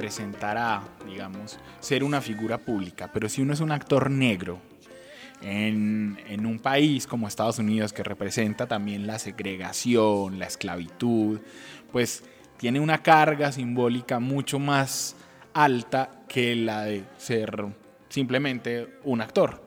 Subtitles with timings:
[0.00, 4.58] Representará, digamos, ser una figura pública, pero si uno es un actor negro
[5.42, 11.40] en, en, un país como Estados Unidos que representa también la segregación, la esclavitud,
[11.92, 12.24] pues
[12.56, 15.16] tiene una carga simbólica mucho más
[15.52, 17.66] alta que la de ser
[18.08, 19.62] simplemente un actor.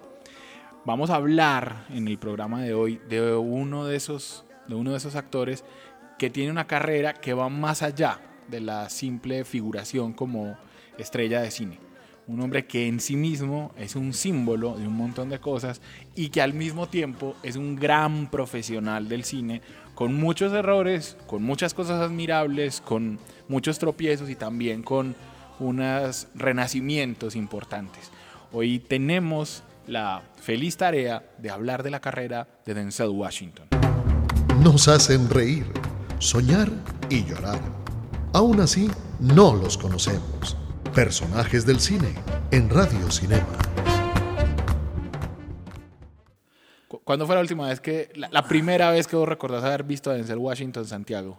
[0.84, 4.98] Vamos a hablar en el programa de hoy de uno de esos, de uno de
[4.98, 5.64] esos actores
[6.18, 10.58] que tiene una carrera que va más allá de la simple figuración como
[10.98, 11.80] estrella de cine.
[12.26, 15.82] Un hombre que en sí mismo es un símbolo de un montón de cosas
[16.16, 19.62] y que al mismo tiempo es un gran profesional del cine,
[19.94, 25.16] con muchos errores, con muchas cosas admirables, con muchos tropiezos y también con
[25.60, 28.10] unos renacimientos importantes.
[28.54, 33.68] Hoy tenemos la feliz tarea de hablar de la carrera de Denzel Washington.
[34.62, 35.66] Nos hacen reír,
[36.20, 36.70] soñar
[37.10, 37.83] y llorar.
[38.36, 38.90] Aún así,
[39.20, 40.58] no los conocemos.
[40.96, 42.16] Personajes del cine
[42.50, 43.46] en Radio Cinema.
[47.04, 50.10] ¿Cuándo fue la última vez que, la, la, primera vez que vos recordás haber visto
[50.10, 51.38] a Denzel Washington Santiago?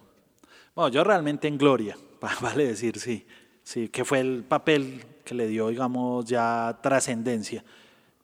[0.76, 1.98] Bueno, yo realmente en Gloria,
[2.40, 3.26] vale decir, sí.
[3.64, 7.64] Sí, que fue el papel que le dio, digamos, ya trascendencia.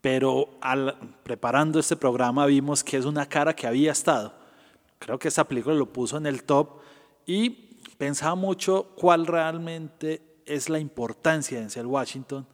[0.00, 4.32] Pero al, preparando este programa vimos que es una cara que había estado.
[5.00, 6.78] Creo que esa película lo puso en el top
[7.26, 7.69] y
[8.00, 12.46] pensaba mucho cuál realmente es la importancia de Denzel Washington.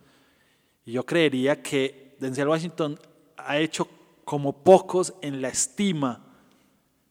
[0.84, 2.98] Y yo creería que Denzel Washington
[3.36, 3.86] ha hecho
[4.24, 6.26] como pocos en la estima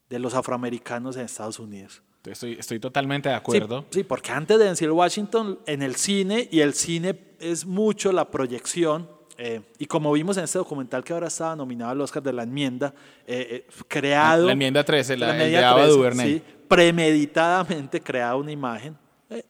[0.09, 2.01] de los afroamericanos en Estados Unidos.
[2.25, 3.85] Estoy, estoy totalmente de acuerdo.
[3.90, 8.12] Sí, sí, porque antes de Denzel Washington en el cine, y el cine es mucho
[8.12, 12.23] la proyección, eh, y como vimos en este documental que ahora estaba nominado al Oscar
[12.23, 12.94] de la enmienda,
[13.28, 14.46] eh, eh, creado...
[14.46, 16.34] La, enmienda 13, la, la enmienda de Ava DuVernay.
[16.34, 18.97] Sí, premeditadamente creada una imagen.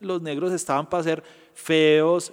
[0.00, 1.22] los negros estaban para ser
[1.54, 2.32] feos,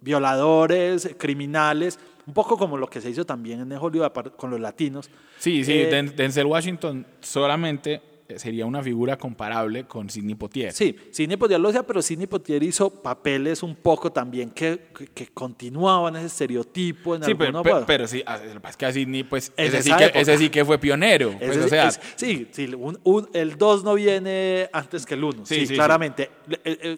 [0.00, 5.08] violadores, criminales, un poco como lo que se hizo también en Hollywood con los latinos.
[5.38, 8.02] Sí, sí, Denzel Washington solamente
[8.36, 10.72] sería una figura comparable con Sidney Poitier.
[10.72, 15.06] Sí, Sidney Poitier lo decía, pero Sidney Poitier hizo papeles un poco también que, que,
[15.06, 18.22] que continuaban ese estereotipo en sí, alguno pero, pero, pero, sí,
[18.68, 21.34] es que a Sidney, pues, ese sí que, ese sí que, fue pionero.
[21.38, 25.14] Pues, ese, o sea, es, sí, sí un, un, el 2 no viene antes que
[25.14, 26.30] el 1, sí, sí, claramente.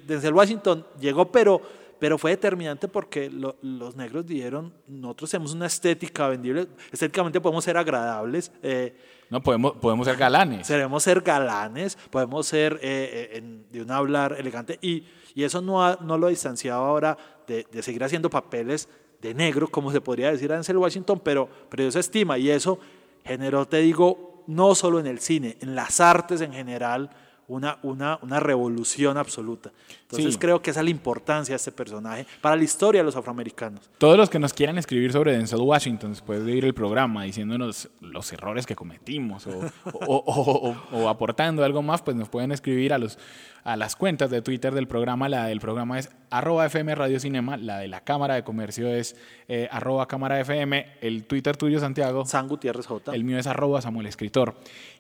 [0.07, 1.61] Denzel Washington llegó, pero
[2.01, 7.63] pero fue determinante porque lo, los negros dijeron, nosotros tenemos una estética vendible, estéticamente podemos
[7.63, 8.51] ser agradables.
[8.63, 8.97] Eh,
[9.31, 10.69] no, podemos, podemos ser galanes.
[10.69, 15.05] Podemos ser galanes, podemos ser eh, en, de un hablar elegante y,
[15.35, 18.89] y eso no, ha, no lo ha distanciado ahora de, de, seguir haciendo papeles
[19.23, 22.79] de negro, como se podría decir a Denzel Washington, pero, pero eso estima y eso
[23.25, 27.11] generó, te digo, no solo en el cine, en las artes en general,
[27.51, 29.73] una, una, una revolución absoluta.
[30.03, 30.39] Entonces sí.
[30.39, 33.91] creo que esa es la importancia de este personaje para la historia de los afroamericanos.
[33.99, 37.89] Todos los que nos quieran escribir sobre Denzel Washington después de ir el programa diciéndonos
[38.01, 42.93] los errores que cometimos o, o, o, o, aportando algo más, pues nos pueden escribir
[42.93, 43.19] a, los,
[43.65, 45.29] a las cuentas de Twitter del programa.
[45.29, 49.17] La del programa es arroba FM Radio Cinema, la de la Cámara de Comercio es
[49.49, 52.25] eh, arroba Cámara FM, el Twitter tuyo, Santiago.
[52.25, 53.13] San Gutiérrez J.
[53.13, 54.55] El mío es arroba Samuel Escritor.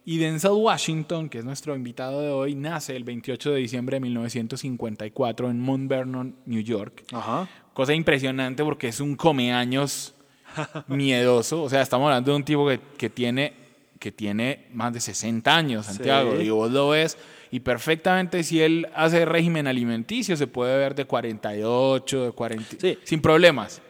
[0.05, 4.01] Y Denzel Washington, que es nuestro invitado de hoy, nace el 28 de diciembre de
[4.01, 7.05] 1954 en Mount Vernon, New York.
[7.13, 7.49] Ajá.
[7.75, 10.15] Cosa impresionante porque es un comeaños
[10.89, 11.63] miedoso.
[11.63, 13.53] O sea, estamos hablando de un tipo que, que, tiene,
[13.99, 16.37] que tiene más de 60 años, Santiago.
[16.37, 16.45] Sí.
[16.45, 17.19] Y vos lo ves.
[17.51, 22.99] Y perfectamente, si él hace régimen alimenticio, se puede ver de 48, de 40, sí.
[23.05, 23.83] sin problemas.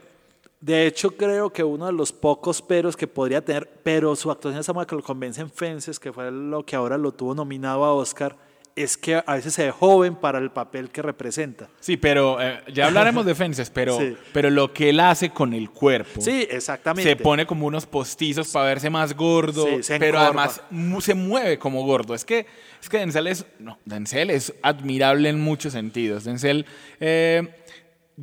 [0.60, 4.60] De hecho, creo que uno de los pocos peros que podría tener, pero su actuación
[4.60, 7.94] esa que lo convence en Fences, que fue lo que ahora lo tuvo nominado a
[7.94, 8.36] Oscar,
[8.76, 11.68] es que a veces se ve joven para el papel que representa.
[11.80, 14.16] Sí, pero eh, ya hablaremos de Fences, pero, sí.
[14.32, 16.20] pero lo que él hace con el cuerpo.
[16.20, 17.08] Sí, exactamente.
[17.08, 20.62] Se pone como unos postizos para verse más gordo, sí, se pero además
[21.00, 22.14] se mueve como gordo.
[22.14, 22.46] Es que,
[22.80, 26.24] es que Denzel es, no, Denzel es admirable en muchos sentidos.
[26.24, 26.66] Denzel
[27.00, 27.59] eh,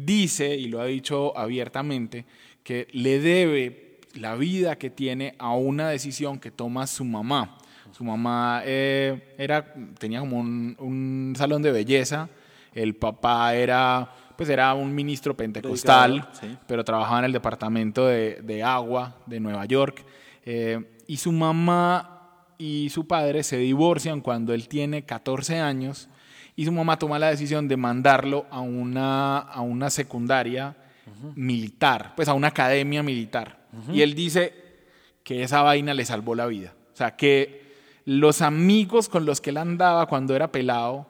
[0.06, 2.26] dice, y lo ha dicho abiertamente,
[2.64, 7.58] que le debe la vida que tiene a una decisión que toma su mamá.
[7.92, 12.30] Su mamá eh, era, tenía como un, un salón de belleza.
[12.74, 16.56] El papá era pues era un ministro pentecostal, sí.
[16.68, 20.06] pero trabajaba en el departamento de, de agua de Nueva York.
[20.46, 26.08] Eh, y su mamá y su padre se divorcian cuando él tiene 14 años
[26.58, 30.76] y su mamá toma la decisión de mandarlo a una, a una secundaria
[31.36, 33.60] militar, pues a una academia militar.
[33.94, 34.54] Y él dice
[35.24, 36.74] que esa vaina le salvó la vida.
[36.94, 37.76] O sea, que
[38.06, 41.06] los amigos con los que él andaba cuando era pelado,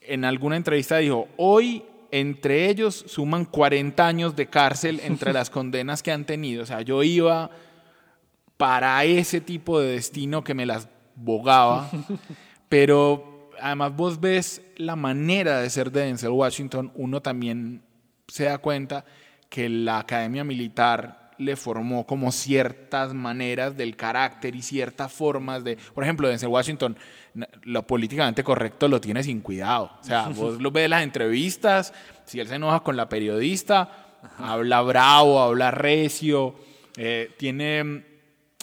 [0.00, 1.82] en alguna entrevista dijo, hoy
[2.12, 6.62] entre ellos suman 40 años de cárcel entre las condenas que han tenido.
[6.62, 7.50] O sea, yo iba
[8.56, 11.90] para ese tipo de destino que me las bogaba,
[12.68, 17.82] pero además vos ves la manera de ser de Denzel Washington, uno también
[18.28, 19.04] se da cuenta
[19.48, 25.76] que la academia militar le formó como ciertas maneras del carácter y ciertas formas de,
[25.94, 26.96] por ejemplo, Denzel Washington,
[27.62, 29.92] lo políticamente correcto lo tiene sin cuidado.
[30.00, 31.92] O sea, vos lo ves en las entrevistas,
[32.24, 36.54] si él se enoja con la periodista, habla bravo, habla recio,
[36.96, 38.15] eh, tiene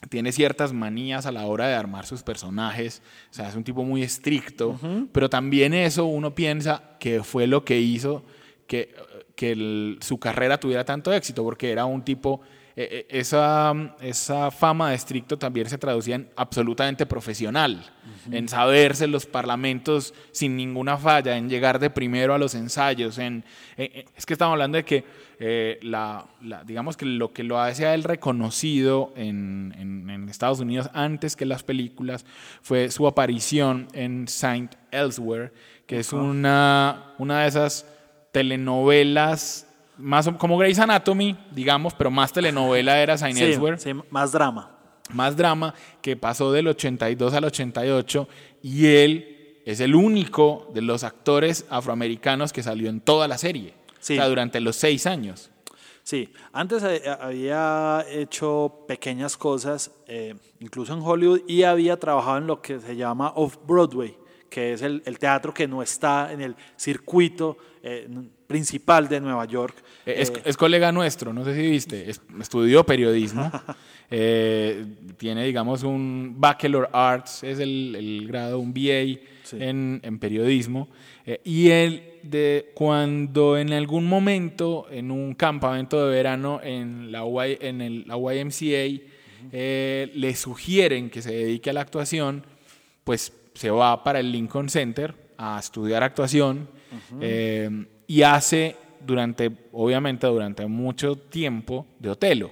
[0.09, 3.01] tiene ciertas manías a la hora de armar sus personajes,
[3.31, 4.79] o sea, es un tipo muy estricto,
[5.11, 8.23] pero también eso uno piensa que fue lo que hizo
[8.67, 8.93] que,
[9.35, 12.41] que el- su carrera tuviera tanto éxito, porque era un tipo,
[12.75, 17.85] eh, eh, esa, esa fama de estricto también se traducía en absolutamente profesional,
[18.31, 23.43] en saberse los parlamentos sin ninguna falla, en llegar de primero a los ensayos, en,
[23.77, 25.03] eh, eh, es que estamos hablando de que
[25.39, 30.29] eh, la, la- digamos que lo que lo hace a él reconocido en, en- en
[30.29, 32.25] Estados Unidos antes que las películas
[32.61, 35.51] fue su aparición en Saint Elsewhere,
[35.85, 37.85] que es una, una de esas
[38.31, 39.67] telenovelas
[39.97, 44.71] más como Grey's Anatomy, digamos, pero más telenovela era Saint Sí, Elsewhere sí, más drama.
[45.13, 48.27] más drama, que pasó del 82 al 88
[48.61, 53.73] y él es el único de los actores afroamericanos que salió en toda la serie,
[53.99, 54.13] Sí.
[54.13, 55.49] o sea, durante los seis años.
[56.05, 56.83] Sí, antes
[57.21, 62.97] había hecho pequeñas cosas, eh, incluso en Hollywood, y había trabajado en lo que se
[62.97, 64.17] llama Off-Broadway,
[64.53, 68.07] que es el, el teatro que no está en el circuito eh,
[68.45, 69.75] principal de Nueva York.
[70.05, 73.51] Eh, Es, Eh, es colega nuestro, no sé si viste, es- estudió periodismo,
[74.11, 74.85] eh,
[75.17, 79.57] tiene, digamos, un Bachelor Arts, es el, el grado, un BA Sí.
[79.59, 80.87] en, en periodismo,
[81.25, 87.23] eh, y él, de, cuando en algún momento, en un campamento de verano en la,
[87.25, 89.01] Y- en el, la YMCA,
[89.51, 92.45] eh, le sugieren que se dedique a la actuación,
[93.03, 96.67] pues se va para el Lincoln Center a estudiar actuación
[97.21, 97.69] eh,
[98.07, 102.51] y hace durante, obviamente durante mucho tiempo, de Otelo,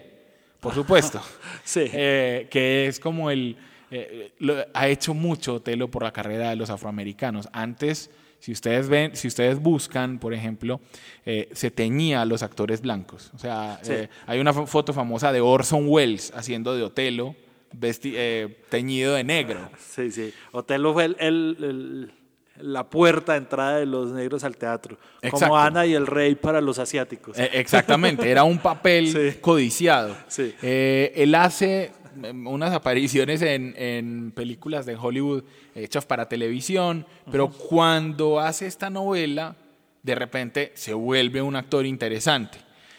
[0.60, 1.22] por supuesto.
[1.64, 1.86] Sí.
[1.94, 3.56] Eh, que es como el...
[3.92, 7.48] eh, lo- ha hecho mucho Otelo por la carrera de los afroamericanos.
[7.54, 8.10] Antes,
[8.40, 10.82] si ustedes ven, si ustedes buscan, por ejemplo,
[11.26, 13.32] eh, se teñía a los actores blancos.
[13.36, 13.94] O sea, Sí.
[14.26, 17.36] hay una fo- foto famosa de Orson Welles haciendo de Otelo,
[17.74, 19.70] vesti- eh, teñido de negro.
[19.80, 20.34] Sí, sí.
[20.52, 22.12] Otelo fue el- el- el-
[22.58, 25.40] la puerta de entrada de los negros al teatro, Exacto.
[25.48, 27.40] como Ana y el Rey para los asiáticos.
[27.40, 29.38] Eh, exactamente, era un papel Sí.
[29.42, 30.16] codiciado.
[30.28, 30.54] Sí.
[30.62, 37.50] Eh, él hace mm, unas apariciones en, en películas de Hollywood hechas para televisión, pero
[37.50, 39.56] cuando hace esta novela,
[40.04, 42.58] de repente se vuelve un actor interesante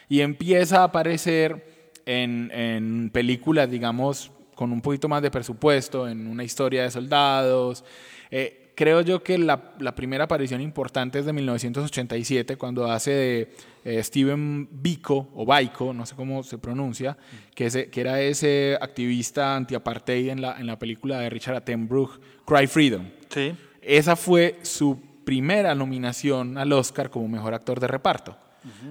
[0.09, 6.27] y empieza a aparecer en, en películas, digamos, con un poquito más de presupuesto, en
[6.27, 7.85] una historia de soldados.
[8.31, 13.55] Eh, creo yo que la, la primera aparición importante es de 1987, cuando hace de
[13.85, 17.17] eh, Steven Biko, o Baiko, no sé cómo se pronuncia,
[17.55, 22.21] que, ese- que era ese activista anti-apartheid en la, en la película de Richard Attenborough,
[22.47, 23.07] Cry Freedom.
[23.29, 23.55] Sí.
[23.81, 28.37] Esa fue su primera nominación al Oscar como mejor actor de reparto.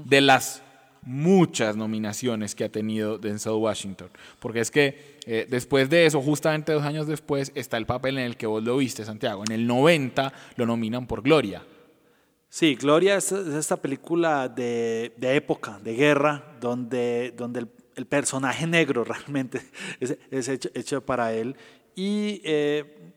[0.05, 0.61] De las
[1.03, 4.09] muchas nominaciones que ha tenido Denzel Washington.
[4.39, 8.25] Porque es que eh, después de eso, justamente dos años después, está el papel en
[8.25, 9.43] el que vos lo viste, Santiago.
[9.47, 11.63] En el 90 lo nominan por Gloria.
[12.49, 17.65] Sí, Gloria es, es esta película de, de época, de guerra, donde, donde
[17.95, 19.61] el, personaje negro realmente
[20.01, 21.55] es, hecho, para él
[21.95, 23.13] y eh,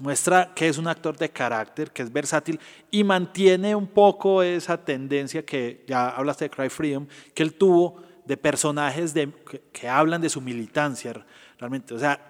[0.00, 2.60] muestra que es un actor de carácter, que es versátil
[2.90, 8.02] y mantiene un poco esa tendencia que ya hablaste de Cry Freedom, que él tuvo
[8.24, 9.32] de personajes de,
[9.72, 11.24] que, hablan de su militancia
[11.58, 11.94] realmente.
[11.94, 12.26] O sea,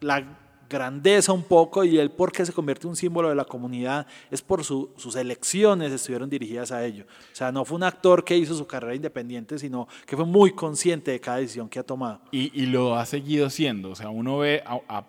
[0.00, 0.36] la
[0.68, 4.06] grandeza un poco y el por qué se convierte en un símbolo de la comunidad
[4.30, 7.06] es por su- sus elecciones estuvieron dirigidas a ello.
[7.32, 10.52] O sea, no fue un actor que hizo su carrera independiente, sino que fue muy
[10.52, 12.20] consciente de cada decisión que ha tomado.
[12.30, 13.90] Y, y lo ha seguido siendo.
[13.90, 15.04] O sea, uno ve a-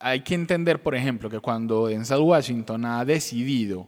[0.00, 3.86] hay que entender, por ejemplo, que cuando Denzel Washington ha decidido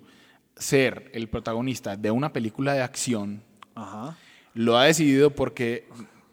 [0.56, 3.42] ser el protagonista de una película de acción,
[3.74, 4.16] Ajá.
[4.54, 5.88] lo ha decidido porque,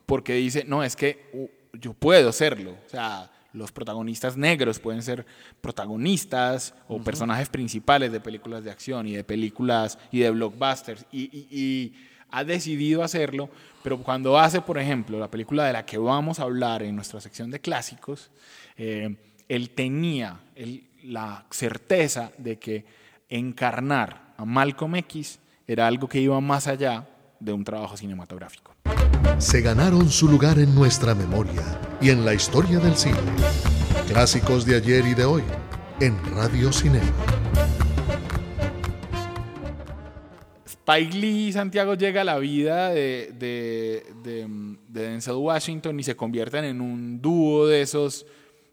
[0.05, 2.72] porque dice, no, es que uh, yo puedo serlo.
[2.86, 5.25] O sea, los protagonistas negros pueden ser
[5.60, 11.05] protagonistas o personajes principales de películas de acción y de películas y de blockbusters.
[11.12, 11.93] Y, y- y
[12.29, 13.50] ha decidido hacerlo,
[13.84, 17.20] pero cuando hace, por ejemplo, la película de la que vamos a hablar en nuestra
[17.20, 18.31] sección de clásicos,
[18.77, 19.17] eh,
[19.51, 20.39] él tenía
[21.03, 22.86] la certeza de que
[23.27, 28.74] encarnar a Malcolm X era algo que iba más allá de un trabajo cinematográfico.
[29.39, 31.63] se ganaron su lugar en nuestra memoria
[32.00, 33.17] y en la historia del cine.
[34.08, 35.43] Clásicos de ayer y de hoy
[36.00, 37.12] en Radio Cinema.
[40.65, 44.48] Spike Lee Santiago llega a la vida de, de, de,
[44.88, 48.25] de Denzel Washington y se convierten en un dúo de esos.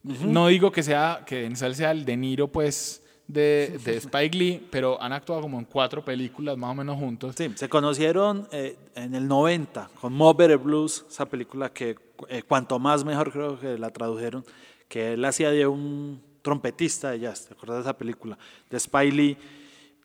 [0.02, 4.66] No digo que sea que Denzel sea el De Niro, pues, de, de Spike Lee,
[4.70, 7.34] pero han actuado como en cuatro películas más o menos juntos.
[7.36, 11.96] Sí, se conocieron eh, en el 90 con Mo Better Blues, esa película que
[12.28, 14.44] eh, cuanto más mejor creo que la tradujeron,
[14.88, 18.38] que él hacía de un trompetista de jazz, ¿te acuerdas de esa película?
[18.70, 19.36] De Spike Lee,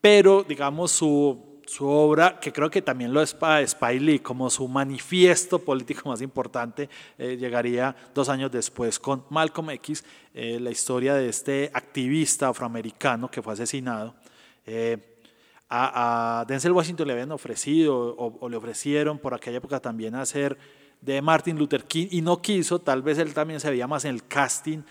[0.01, 4.49] pero digamos su, su obra, que creo que también lo es para Spike Lee, como
[4.49, 10.03] su manifiesto político más importante, eh, llegaría dos años después con Malcolm X,
[10.33, 14.15] eh, la historia de este activista afroamericano que fue asesinado.
[14.65, 14.97] Eh,
[15.69, 20.57] a, Denzel Washington le habían ofrecido o, le ofrecieron por aquella época también hacer
[21.01, 24.11] de Martin Luther King y no quiso, tal vez él también se veía más en
[24.11, 24.83] el casting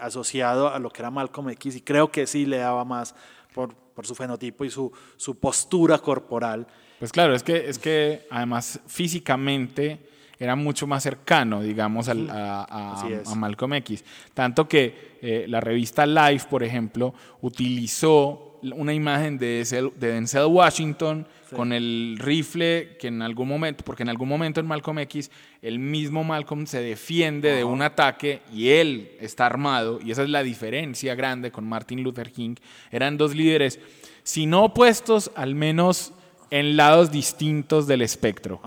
[0.00, 3.14] asociado a lo que era Malcolm X y creo que sí le daba más
[3.54, 6.66] por, por su fenotipo y su, su postura corporal.
[6.98, 9.98] Pues claro, es que, es que además físicamente
[10.38, 12.94] era mucho más cercano, digamos, al- a,
[13.36, 14.04] Malcolm X.
[14.34, 20.46] Tanto que eh, la revista Life, por ejemplo, utilizó una imagen de, Denzel- de Denzel
[20.46, 25.30] Washington con el rifle que en algún momento, porque en algún momento en Malcolm X,
[25.60, 30.28] el mismo Malcolm se defiende de un ataque y él está armado, y esa es
[30.28, 32.56] la diferencia grande con Martin Luther King.
[32.90, 33.78] Eran dos líderes,
[34.22, 36.12] si no opuestos, al menos
[36.52, 38.60] en lados distintos del espectro.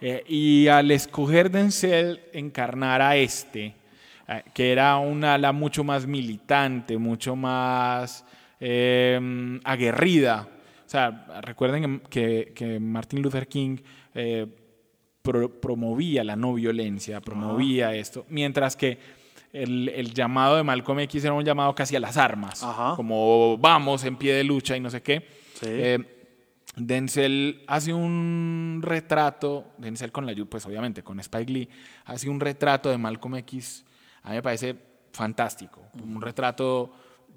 [0.00, 3.74] Eh, y al escoger Denzel encarnar a este,
[4.28, 8.26] eh, que era un ala mucho más militante, mucho más
[8.60, 10.48] eh, aguerrida.
[10.90, 13.76] O sea, recuerden que, que Martin Luther King
[14.12, 14.44] eh,
[15.22, 18.98] pro- promovía la no violencia, promovía esto, mientras que
[19.52, 22.94] el, el llamado de Malcolm X era un llamado casi a las armas, Ajá.
[22.96, 25.20] como vamos en pie de lucha y no sé qué.
[25.60, 25.66] Sí.
[25.68, 25.98] Eh,
[26.74, 31.68] Denzel hace un retrato, Denzel con la ayuda, pues obviamente con Spike Lee,
[32.06, 33.84] hace un retrato de Malcolm X,
[34.24, 34.74] a mí me parece
[35.12, 36.92] fantástico, un retrato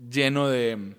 [0.10, 0.96] lleno de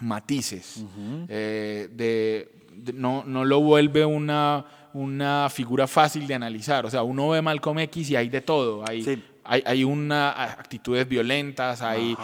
[0.00, 0.84] matices,
[1.28, 7.02] eh, de, de- no, no lo vuelve una, una figura fácil de analizar, o sea,
[7.02, 9.22] uno ve Malcolm X y hay de todo, hay, Sí.
[9.44, 12.16] hay, hay una, actitudes violentas, hay,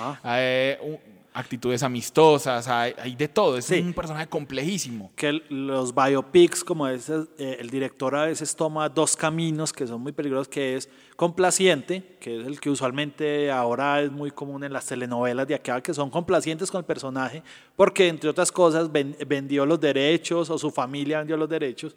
[1.34, 3.78] actitudes amistosas, hay, hay de todo, es Sí.
[3.80, 5.12] un personaje complejísimo.
[5.14, 10.00] que los biopics, como ese, eh, el director a veces toma dos caminos que son
[10.00, 14.72] muy peligrosos, que es complaciente, que es el que usualmente ahora es muy común en
[14.72, 17.42] las telenovelas de acá, que son complacientes con el personaje,
[17.76, 21.94] porque entre otras cosas ven- vendió los derechos o su familia vendió los derechos,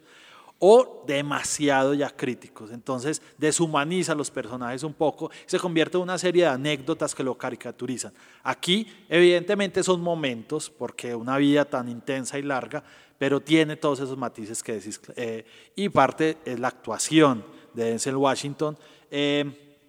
[0.64, 2.70] o demasiado ya críticos.
[2.70, 7.24] Entonces deshumaniza a los personajes un poco, se convierte en una serie de anécdotas que
[7.24, 8.12] lo caricaturizan.
[8.44, 12.84] Aquí evidentemente son momentos, porque una vida tan intensa y larga,
[13.18, 15.00] pero tiene todos esos matices que decís.
[15.16, 18.78] eh, y parte es la actuación de Denzel Washington,
[19.10, 19.80] eh,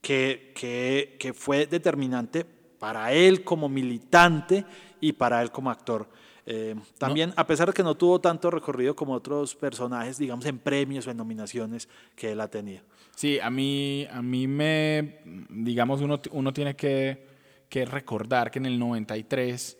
[0.00, 2.46] que, que fue determinante
[2.78, 4.64] para él como militante
[4.98, 6.08] y para él como actor.
[6.44, 10.58] Eh, también, a pesar de que no tuvo tanto recorrido como otros personajes, digamos, en
[10.58, 12.82] premios o en nominaciones que él ha tenido.
[13.14, 15.20] Sí, a mí, a mí me,
[15.50, 17.26] digamos, uno, uno tiene que,
[17.68, 19.78] que recordar que en el 93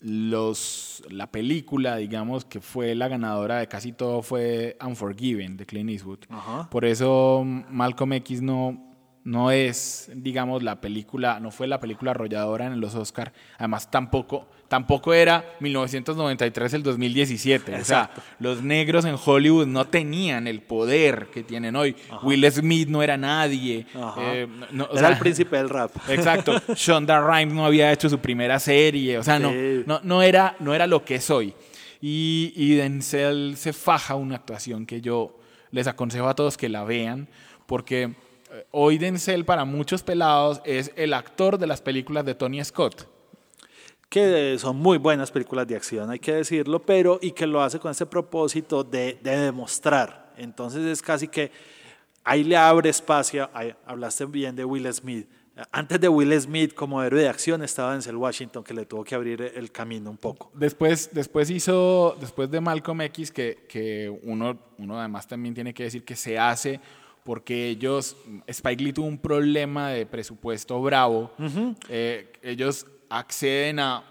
[0.00, 5.90] los, la película, digamos, que fue la ganadora de casi todo fue Unforgiven de Clint
[5.90, 6.20] Eastwood.
[6.28, 6.70] Ajá.
[6.70, 8.87] Por eso Malcolm X no,
[9.28, 13.34] no es, digamos, la película, no fue la película arrolladora en los Oscar.
[13.58, 17.74] Además, tampoco, tampoco era 1993 el 2017.
[17.74, 21.94] O sea, los negros en Hollywood no tenían el poder que tienen hoy.
[22.22, 23.86] Will Smith no era nadie.
[24.18, 25.90] Eh, no- o Era sea, el príncipe del rap.
[26.08, 26.54] Exacto.
[26.74, 29.18] Shonda Rhimes no había hecho su primera serie.
[29.18, 29.82] O sea, no, Sí.
[29.86, 31.52] no, no, era, no era lo que es hoy.
[32.00, 35.38] Y, y Denzel se faja una actuación que yo
[35.70, 37.28] les aconsejo a todos que la vean,
[37.66, 38.14] porque
[38.70, 43.08] hoy Denzel para muchos pelados es el actor de las películas de Tony Scott.
[44.08, 47.78] Que son muy buenas películas de acción, hay que decirlo, pero y que lo hace
[47.78, 50.32] con ese propósito de, de demostrar.
[50.38, 51.50] Entonces es casi que
[52.24, 55.28] ahí le abre espacio, ahí, hablaste bien de Will Smith.
[55.72, 59.14] Antes de Will Smith como héroe de acción estaba Denzel Washington que le tuvo que
[59.14, 60.52] abrir el camino un poco.
[60.54, 65.82] Después, después hizo, después de Malcolm X, que, que uno, uno además también tiene que
[65.82, 66.80] decir que se hace
[67.28, 68.16] porque ellos,
[68.46, 71.30] Spike Lee tuvo un problema de presupuesto bravo.
[71.90, 74.02] eh, ellos acceden a,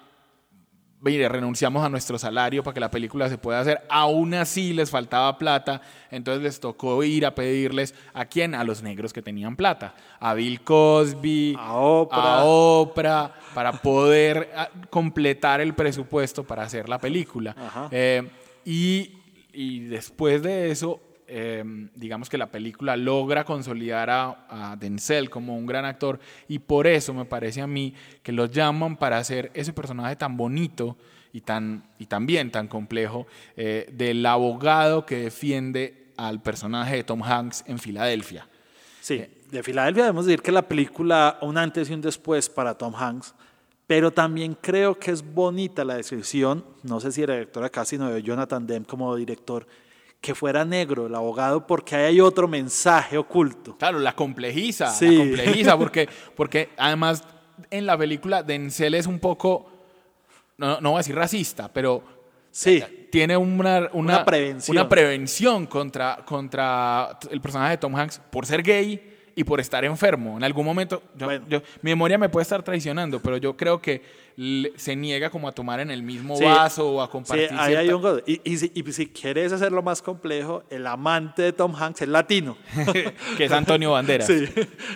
[1.01, 3.81] mire, renunciamos a nuestro salario para que la película se pueda hacer.
[3.89, 5.81] Aún así les faltaba plata,
[6.11, 10.35] entonces les tocó ir a pedirles a quién, a los negros que tenían plata, a
[10.35, 12.41] Bill Cosby, A Oprah.
[12.41, 17.55] a Oprah, para poder ah, completar el presupuesto para hacer la película.
[17.89, 18.29] Eh,
[18.63, 19.11] y,
[19.53, 21.63] y después de eso, eh,
[21.95, 26.87] digamos que la película logra consolidar a, a Denzel como un gran actor y por
[26.87, 27.93] eso me parece a mí
[28.23, 30.95] que lo llaman para hacer ese personaje tan bonito
[31.33, 37.21] y, tan, y también tan complejo eh, del abogado que defiende al personaje de Tom
[37.21, 38.47] Hanks en Filadelfia.
[39.01, 42.95] Sí, de Filadelfia debemos decir que la película un antes y un después para Tom
[42.95, 43.35] Hanks,
[43.85, 48.09] pero también creo que es bonita la decisión, no sé si era director acá, sino
[48.09, 49.67] de Jonathan Demme como director,
[50.21, 53.77] que fuera negro el abogado, porque ahí hay otro mensaje oculto.
[53.77, 55.11] Claro, la complejiza, Sí.
[55.11, 57.23] la complejiza, porque, porque además
[57.69, 59.69] en la película Denzel es un poco,
[60.57, 62.03] no, no voy a decir racista, pero
[62.49, 64.75] Sí, tiene una, una, Una prevención.
[64.77, 69.85] una prevención contra, contra el personaje de Tom Hanks por ser gay y por estar
[69.85, 70.35] enfermo.
[70.35, 71.45] En algún momento, yo- Bueno.
[71.47, 74.01] yo- mi memoria me puede estar traicionando, pero yo creo que
[74.75, 76.43] se niega como a tomar en el mismo Sí.
[76.43, 77.51] vaso o a sí, compartir.
[77.53, 81.73] hay un y, y si, y si quieres hacerlo más complejo, el amante de Tom
[81.75, 82.57] Hanks es latino.
[83.37, 84.27] que es Antonio Banderas.
[84.27, 84.45] Sí,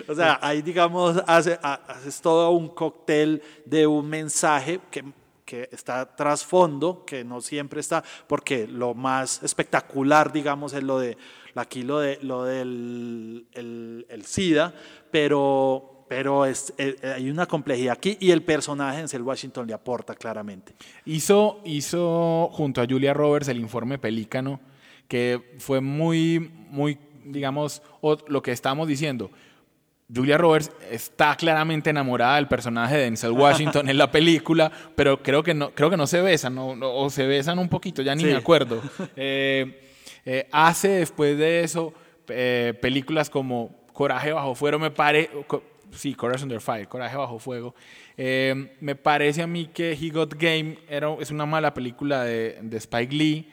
[0.08, 5.04] o sea, ahí digamos, hace- ha- haces todo un cóctel de un mensaje que,
[5.51, 11.18] que está trasfondo, que no siempre está, porque lo más espectacular, digamos, es lo de,
[11.55, 14.74] aquí lo, de, lo del el, el SIDA,
[15.11, 19.74] pero, pero es, eh, hay una complejidad aquí y el personaje en Denzel Washington le
[19.74, 20.74] aporta claramente.
[21.03, 24.61] Hizo, hizo junto a Julia Roberts el informe Pelícano,
[25.09, 29.29] que fue muy, muy, digamos, lo que estábamos diciendo.
[30.14, 35.42] Julia Roberts está claramente enamorada del personaje de Denzel Washington en la película, pero creo
[35.44, 38.28] que no, creo que no se besan, o se besan un poquito, ya ni Sí.
[38.30, 38.82] me acuerdo.
[39.16, 39.82] Eh,
[40.26, 41.94] eh, hace después de eso
[42.28, 47.40] eh, películas como Coraje bajo fuego, me pare, co- sí, Courage Under Fire, Coraje bajo
[47.40, 47.74] fuego.
[48.18, 52.78] Me parece a mí que He Got Game era, es una mala película de, de
[52.78, 53.50] Spike Lee.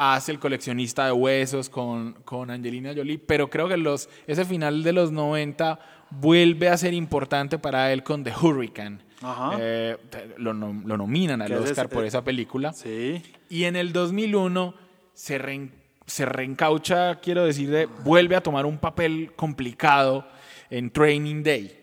[0.00, 4.84] Hace el coleccionista de huesos con, con Angelina Jolie, pero creo que los, ese final
[4.84, 5.80] de los 90
[6.10, 8.98] vuelve a ser importante para él con The Hurricane.
[9.20, 9.56] Ajá.
[9.58, 9.96] Eh,
[10.36, 12.72] lo, lo nominan al es- Oscar por eh, esa película.
[12.72, 13.20] Sí.
[13.50, 14.72] Y en el 2001
[15.14, 15.72] se, reen-
[16.06, 20.28] se reencaucha, quiero decir, de- vuelve a tomar un papel complicado
[20.70, 21.76] en Training Day,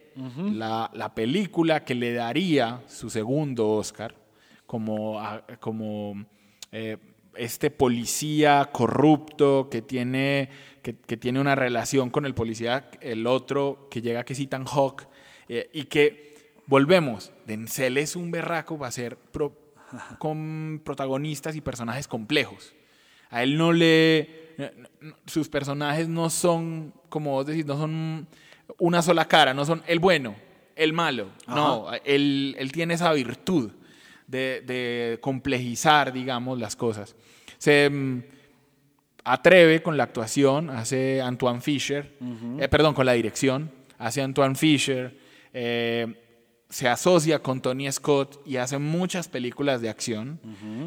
[0.54, 4.16] la, la película que le daría su segundo Oscar
[4.66, 5.22] como,
[5.60, 6.26] como
[6.72, 6.96] eh,
[7.38, 10.50] este policía corrupto que tiene,
[10.82, 14.66] que, que tiene una relación con el policía, el otro que llega que es Ethan
[14.66, 15.08] Hawke,
[15.50, 16.36] eh, y que
[16.68, 19.56] volvemos, Denzel es un berraco para ser pro-
[20.18, 22.74] con protagonistas y personajes complejos.
[23.30, 24.46] A él no le.
[25.26, 28.28] Sus personajes no son, como vos decís, no son
[28.80, 30.36] una sola cara, no son el bueno,
[30.76, 31.30] el malo.
[31.48, 33.72] No, él, él tiene esa virtud
[34.28, 37.16] de, de complejizar, digamos, las cosas.
[37.58, 38.24] Se mm,
[39.26, 42.16] atreve con la actuación, hace Antoine Fisher,
[42.60, 45.18] eh, perdón, con la dirección, hace Antoine Fisher,
[45.52, 46.22] eh,
[46.70, 50.40] se asocia con Tony Scott y hace muchas películas de acción.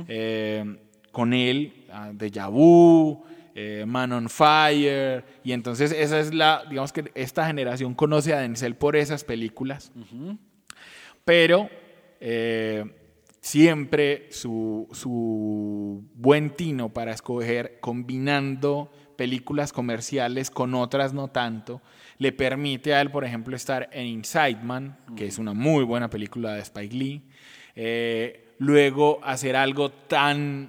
[0.09, 0.79] Eh,
[1.11, 3.25] con él, ah, Deja Vu,
[3.87, 8.77] Man on Fire, y entonces esa es la, digamos que esta generación conoce a Denzel
[8.77, 9.91] por esas películas,
[11.25, 11.69] pero
[13.49, 21.81] siempre su, su buen tino para escoger combinando películas comerciales con otras no tanto,
[22.19, 26.11] le permite a él, por ejemplo, estar en Inside Man, que es una muy buena
[26.11, 27.23] película de Spike Lee,
[27.75, 30.69] eh, luego hacer algo tan,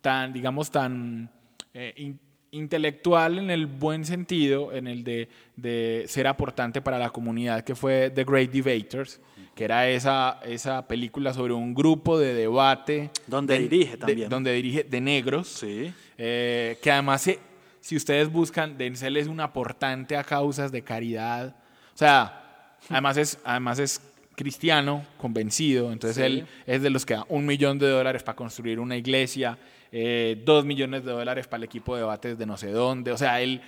[0.00, 1.28] tan digamos, tan
[1.74, 2.14] eh,
[2.52, 7.74] intelectual en el buen sentido, en el de, de ser aportante para la comunidad, que
[7.74, 9.20] fue The Great Debaters,
[9.54, 13.10] que era esa, esa película sobre un grupo de debate.
[13.26, 14.28] Donde de- dirige de- también.
[14.28, 15.92] donde dirige de negros, Sí.
[16.18, 17.38] eh, que además se,
[17.80, 21.56] si ustedes buscan, Denzel es un aportante a causas de caridad.
[21.94, 24.00] O sea, además es, además es
[24.34, 26.22] cristiano, convencido, entonces Sí.
[26.22, 29.58] él es de los que da un millón de dólares para construir una iglesia,
[29.90, 33.18] eh, dos millones de dólares para el equipo de debates de no sé dónde, o
[33.18, 33.60] sea, él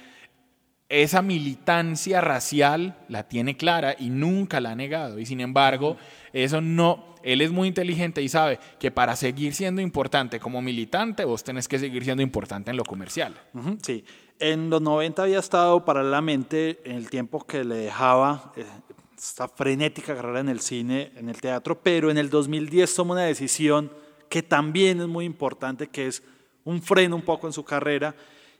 [0.88, 5.18] esa militancia racial la tiene clara y nunca la ha negado.
[5.18, 5.96] Y sin embargo,
[6.33, 11.24] eso no, él es muy inteligente y sabe que para seguir siendo importante como militante,
[11.24, 13.35] vos tenés que seguir siendo importante en lo comercial.
[13.83, 14.05] Sí,
[14.38, 18.64] en los 90 había estado paralelamente en el tiempo que le dejaba eh,
[19.29, 23.23] esta frenética carrera en el cine, en el teatro, pero en el 2010 toma una
[23.23, 23.91] decisión
[24.29, 26.23] que también es muy importante, que es
[26.65, 28.15] un freno un poco en su carrera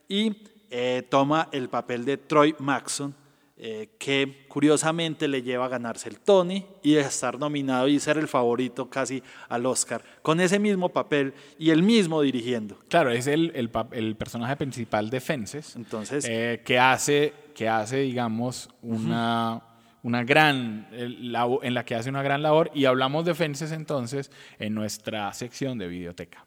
[0.09, 0.35] y
[0.71, 3.15] eh, toma el papel de Troy Maxon,
[3.59, 8.17] eh, que curiosamente le lleva a ganarse el Tony y a estar nominado y ser
[8.17, 12.79] el favorito casi al Oscar, con ese mismo papel y el mismo dirigiendo.
[12.89, 18.71] Claro, es el, el, personaje principal de Fences, Entonces, eh, que, hace, que hace, digamos,
[18.83, 19.63] una,
[20.05, 22.71] una gran, en la que hace una gran labor.
[22.75, 26.45] Y hablamos de Fences entonces en nuestra sección de videoteca.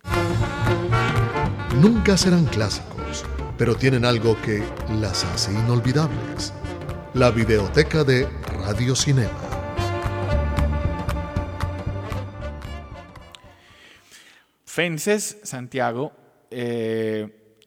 [1.81, 3.25] Nunca serán clásicos,
[3.57, 4.63] pero tienen algo que
[5.01, 6.53] las hace inolvidables.
[7.15, 8.27] La videoteca de
[8.63, 9.31] Radio Cinema.
[14.65, 16.13] Fences, Santiago,
[16.51, 17.63] eh,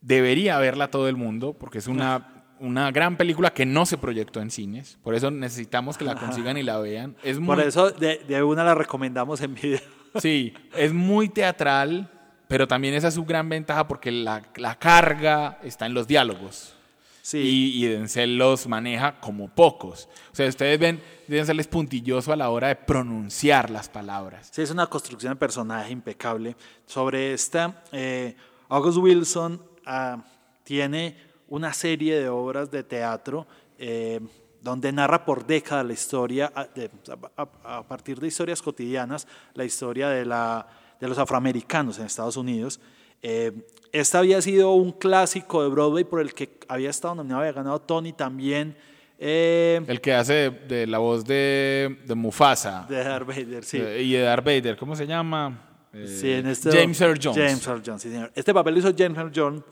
[0.00, 4.40] debería verla todo el mundo porque es una, una gran película que no se proyectó
[4.40, 4.98] en cines.
[5.02, 7.16] Por eso necesitamos que la consigan y la vean.
[7.22, 9.80] Es muy, Por eso de, de una la recomendamos en video.
[10.20, 12.08] Sí, es muy teatral,
[12.46, 16.76] pero también esa es su gran ventaja porque la, la carga está en los diálogos.
[17.20, 20.08] Sí, Y, y Denzel los maneja como pocos.
[20.30, 24.50] O sea, ustedes ven, Denzel es puntilloso a la hora de pronunciar las palabras.
[24.52, 26.54] sí, es una construcción de personaje impecable.
[26.86, 28.36] Sobre esta, eh,
[28.68, 30.22] August Wilson ah,
[30.62, 31.16] tiene
[31.48, 33.46] una serie de obras de teatro
[33.78, 34.20] eh,
[34.62, 36.90] donde narra por décadas la historia, a, de-
[37.36, 40.66] a- a partir de historias cotidianas, la historia de, la,
[41.00, 42.80] de los afroamericanos en Estados Unidos.
[43.22, 43.52] Eh,
[43.92, 47.78] esta había sido un clásico de Broadway por el que había estado nominado, había ganado
[47.80, 48.76] Tony también.
[49.18, 53.78] eh, El que hace de, de la voz de, de Mufasa de Darth Vader, sí.
[53.80, 55.60] eh, y de Darth Vader, ¿cómo se llama?
[55.92, 57.36] Eh, Sí, en este, James Earl Jones.
[57.38, 58.32] James Earl Jones, sí, señor.
[58.34, 59.62] Este papel lo hizo James Earl Jones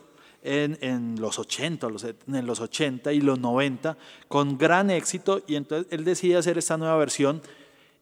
[0.42, 3.96] en, en los 80, los, en los 80 y los 90,
[4.28, 7.40] con gran éxito, y entonces él decide hacer esta nueva versión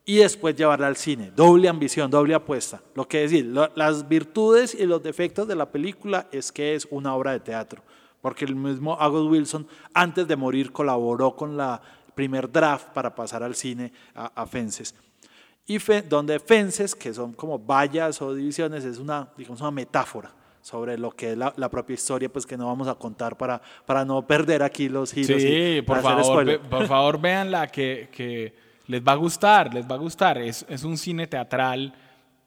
[0.05, 1.31] y después llevarla al cine.
[1.35, 2.81] Doble ambición, doble apuesta.
[2.95, 6.87] Lo que decir, lo- las virtudes y los defectos de la película es que es
[6.89, 7.83] una obra de teatro,
[8.21, 11.81] porque el mismo August Wilson, antes de morir, colaboró con la
[12.15, 14.95] primer draft para pasar al cine a, a Fences.
[15.67, 20.33] Y fe- donde fences, que son como vallas o divisiones, es una, digamos, una metáfora
[20.61, 23.61] sobre lo que es la, la propia historia, pues que no vamos a contar para,
[23.85, 25.41] para no perder aquí los giros.
[25.41, 28.53] Sí, por favor, ve- por favor, véanla que, que
[28.87, 30.37] les va a gustar, les va a gustar.
[30.37, 31.93] Es, es un cine teatral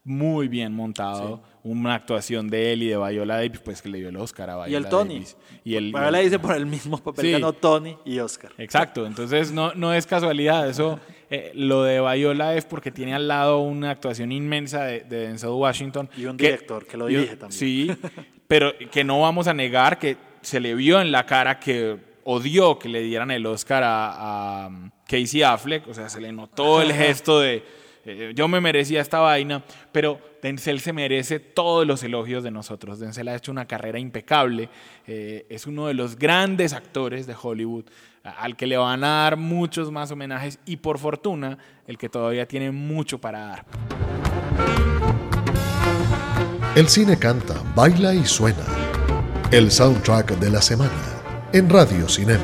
[0.07, 4.11] muy bien montado, una actuación de él y de Viola Davis, pues que le dio
[4.11, 5.14] el Oscar a Viola Y el Tony.
[5.14, 5.37] Davis.
[5.64, 7.33] Y el, el- dice por el mismo papel Sí.
[7.33, 8.53] ganó Tony y Oscar.
[8.59, 11.00] Exacto, entonces no, no es casualidad, eso
[11.31, 15.51] eh, lo de Viola es porque tiene al lado una actuación inmensa de, de Denzel
[15.51, 16.09] Washington.
[16.17, 17.59] Y un director que lo dirige también.
[17.59, 17.91] Sí,
[18.47, 22.79] pero que no vamos a negar que se le vio en la cara que odió
[22.79, 26.81] que le dieran el Oscar a, a um, Casey Affleck, o sea, se le notó
[26.81, 27.63] el gesto de
[28.07, 32.99] eh, yo me merecía esta vaina, pero Denzel se merece todos los elogios de nosotros.
[32.99, 34.69] Denzel ha hecho una carrera impecable,
[35.07, 37.87] eh, es uno de los grandes actores de Hollywood,
[38.25, 42.49] al que le van a dar muchos más homenajes y por fortuna, el que todavía
[42.49, 43.65] tiene mucho para dar.
[46.75, 48.65] El cine canta, baila y suena.
[49.51, 50.91] El soundtrack de la semana
[51.53, 52.43] en Radio Cinema.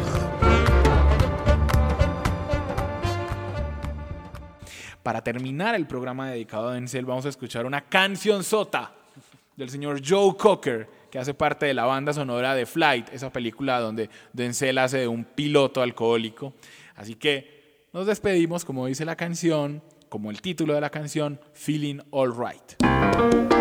[5.03, 8.93] Para terminar el programa dedicado a Denzel, vamos a escuchar una canción sota
[9.61, 13.79] del señor Joe Cocker, que hace parte de la banda sonora de Flight, esa película
[13.79, 16.55] donde Denzel hace de un piloto alcohólico.
[16.97, 21.99] Así que nos despedimos, como dice la canción, como el título de la canción, Feeling
[22.11, 23.60] All Right.